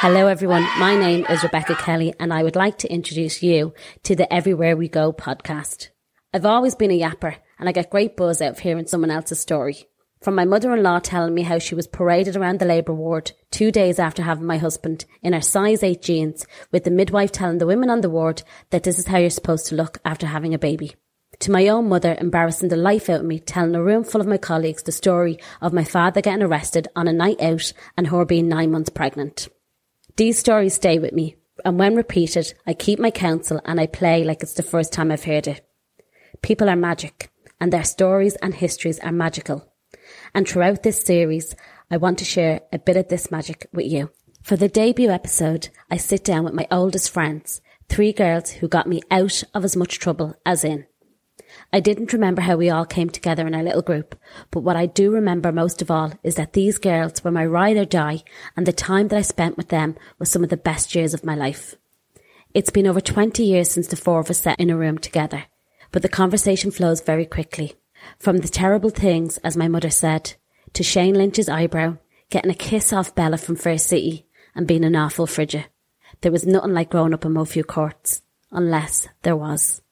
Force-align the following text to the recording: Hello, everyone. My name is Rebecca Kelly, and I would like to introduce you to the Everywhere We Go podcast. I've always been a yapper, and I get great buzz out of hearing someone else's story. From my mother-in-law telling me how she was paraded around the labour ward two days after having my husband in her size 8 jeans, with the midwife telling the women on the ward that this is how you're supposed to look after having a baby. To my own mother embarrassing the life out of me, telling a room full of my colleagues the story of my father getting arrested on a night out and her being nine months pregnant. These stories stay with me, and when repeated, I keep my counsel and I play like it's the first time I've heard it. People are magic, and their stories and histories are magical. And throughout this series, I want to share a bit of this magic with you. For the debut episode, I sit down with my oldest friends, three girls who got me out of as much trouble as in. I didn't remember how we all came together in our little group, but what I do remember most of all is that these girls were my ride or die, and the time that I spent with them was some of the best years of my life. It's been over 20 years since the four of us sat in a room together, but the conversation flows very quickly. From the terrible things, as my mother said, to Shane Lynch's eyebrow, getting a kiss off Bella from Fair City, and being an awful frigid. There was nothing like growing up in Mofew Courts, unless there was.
Hello, 0.00 0.26
everyone. 0.26 0.62
My 0.78 0.94
name 0.94 1.24
is 1.30 1.42
Rebecca 1.42 1.74
Kelly, 1.74 2.12
and 2.20 2.30
I 2.30 2.42
would 2.42 2.54
like 2.54 2.76
to 2.78 2.92
introduce 2.92 3.42
you 3.42 3.72
to 4.02 4.14
the 4.14 4.30
Everywhere 4.30 4.76
We 4.76 4.88
Go 4.88 5.10
podcast. 5.10 5.88
I've 6.34 6.44
always 6.44 6.74
been 6.74 6.90
a 6.90 7.00
yapper, 7.00 7.36
and 7.58 7.66
I 7.66 7.72
get 7.72 7.88
great 7.88 8.14
buzz 8.14 8.42
out 8.42 8.50
of 8.50 8.58
hearing 8.58 8.86
someone 8.86 9.10
else's 9.10 9.40
story. 9.40 9.88
From 10.20 10.34
my 10.34 10.44
mother-in-law 10.44 10.98
telling 10.98 11.32
me 11.32 11.42
how 11.42 11.58
she 11.58 11.74
was 11.74 11.86
paraded 11.86 12.36
around 12.36 12.58
the 12.58 12.66
labour 12.66 12.92
ward 12.92 13.32
two 13.50 13.72
days 13.72 13.98
after 13.98 14.22
having 14.22 14.44
my 14.44 14.58
husband 14.58 15.06
in 15.22 15.32
her 15.32 15.40
size 15.40 15.82
8 15.82 16.02
jeans, 16.02 16.46
with 16.70 16.84
the 16.84 16.90
midwife 16.90 17.32
telling 17.32 17.56
the 17.56 17.66
women 17.66 17.88
on 17.88 18.02
the 18.02 18.10
ward 18.10 18.42
that 18.68 18.82
this 18.82 18.98
is 18.98 19.06
how 19.06 19.16
you're 19.16 19.30
supposed 19.30 19.64
to 19.68 19.76
look 19.76 19.96
after 20.04 20.26
having 20.26 20.52
a 20.52 20.58
baby. 20.58 20.94
To 21.40 21.50
my 21.50 21.68
own 21.68 21.88
mother 21.88 22.18
embarrassing 22.20 22.68
the 22.68 22.76
life 22.76 23.08
out 23.08 23.20
of 23.20 23.26
me, 23.26 23.38
telling 23.38 23.74
a 23.74 23.82
room 23.82 24.04
full 24.04 24.20
of 24.20 24.26
my 24.26 24.36
colleagues 24.36 24.82
the 24.82 24.92
story 24.92 25.38
of 25.62 25.72
my 25.72 25.84
father 25.84 26.20
getting 26.20 26.42
arrested 26.42 26.86
on 26.94 27.08
a 27.08 27.14
night 27.14 27.40
out 27.40 27.72
and 27.96 28.08
her 28.08 28.26
being 28.26 28.46
nine 28.46 28.70
months 28.70 28.90
pregnant. 28.90 29.48
These 30.16 30.38
stories 30.38 30.72
stay 30.72 30.98
with 30.98 31.12
me, 31.12 31.36
and 31.62 31.78
when 31.78 31.94
repeated, 31.94 32.54
I 32.66 32.72
keep 32.72 32.98
my 32.98 33.10
counsel 33.10 33.60
and 33.66 33.78
I 33.78 33.86
play 33.86 34.24
like 34.24 34.42
it's 34.42 34.54
the 34.54 34.62
first 34.62 34.90
time 34.90 35.12
I've 35.12 35.24
heard 35.24 35.46
it. 35.46 35.60
People 36.40 36.70
are 36.70 36.76
magic, 36.76 37.30
and 37.60 37.70
their 37.70 37.84
stories 37.84 38.34
and 38.36 38.54
histories 38.54 38.98
are 39.00 39.12
magical. 39.12 39.70
And 40.34 40.48
throughout 40.48 40.82
this 40.82 41.02
series, 41.02 41.54
I 41.90 41.98
want 41.98 42.18
to 42.20 42.24
share 42.24 42.62
a 42.72 42.78
bit 42.78 42.96
of 42.96 43.08
this 43.08 43.30
magic 43.30 43.68
with 43.74 43.92
you. 43.92 44.10
For 44.42 44.56
the 44.56 44.68
debut 44.68 45.10
episode, 45.10 45.68
I 45.90 45.98
sit 45.98 46.24
down 46.24 46.44
with 46.44 46.54
my 46.54 46.66
oldest 46.70 47.10
friends, 47.10 47.60
three 47.90 48.14
girls 48.14 48.52
who 48.52 48.68
got 48.68 48.88
me 48.88 49.02
out 49.10 49.42
of 49.52 49.64
as 49.64 49.76
much 49.76 49.98
trouble 49.98 50.34
as 50.46 50.64
in. 50.64 50.86
I 51.72 51.80
didn't 51.80 52.12
remember 52.12 52.42
how 52.42 52.56
we 52.56 52.70
all 52.70 52.84
came 52.84 53.10
together 53.10 53.46
in 53.46 53.54
our 53.54 53.62
little 53.62 53.82
group, 53.82 54.18
but 54.50 54.60
what 54.60 54.76
I 54.76 54.86
do 54.86 55.10
remember 55.10 55.52
most 55.52 55.82
of 55.82 55.90
all 55.90 56.12
is 56.22 56.36
that 56.36 56.52
these 56.52 56.78
girls 56.78 57.22
were 57.22 57.30
my 57.30 57.44
ride 57.44 57.76
or 57.76 57.84
die, 57.84 58.22
and 58.56 58.66
the 58.66 58.72
time 58.72 59.08
that 59.08 59.18
I 59.18 59.22
spent 59.22 59.56
with 59.56 59.68
them 59.68 59.96
was 60.18 60.30
some 60.30 60.44
of 60.44 60.50
the 60.50 60.56
best 60.56 60.94
years 60.94 61.14
of 61.14 61.24
my 61.24 61.34
life. 61.34 61.74
It's 62.54 62.70
been 62.70 62.86
over 62.86 63.00
20 63.00 63.44
years 63.44 63.70
since 63.70 63.88
the 63.88 63.96
four 63.96 64.20
of 64.20 64.30
us 64.30 64.40
sat 64.40 64.58
in 64.58 64.70
a 64.70 64.76
room 64.76 64.98
together, 64.98 65.44
but 65.92 66.02
the 66.02 66.08
conversation 66.08 66.70
flows 66.70 67.00
very 67.00 67.26
quickly. 67.26 67.74
From 68.18 68.38
the 68.38 68.48
terrible 68.48 68.90
things, 68.90 69.38
as 69.38 69.56
my 69.56 69.68
mother 69.68 69.90
said, 69.90 70.34
to 70.72 70.82
Shane 70.82 71.14
Lynch's 71.14 71.48
eyebrow, 71.48 71.98
getting 72.30 72.50
a 72.50 72.54
kiss 72.54 72.92
off 72.92 73.14
Bella 73.14 73.38
from 73.38 73.56
Fair 73.56 73.78
City, 73.78 74.26
and 74.54 74.66
being 74.66 74.84
an 74.84 74.96
awful 74.96 75.26
frigid. 75.26 75.66
There 76.22 76.32
was 76.32 76.46
nothing 76.46 76.72
like 76.72 76.90
growing 76.90 77.12
up 77.12 77.24
in 77.24 77.34
Mofew 77.34 77.66
Courts, 77.66 78.22
unless 78.50 79.06
there 79.22 79.36
was. 79.36 79.82